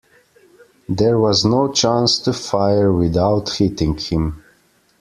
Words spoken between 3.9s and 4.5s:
him.